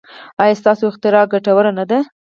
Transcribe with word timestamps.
ایا 0.41 0.59
ستاسو 0.61 0.83
اختراع 0.91 1.25
ګټوره 1.33 1.71
نه 1.77 1.85
ده؟ 1.89 1.99